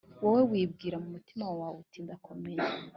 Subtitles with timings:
[0.23, 2.61] wowe wibwira mu mutima wawe, uti ndakomeye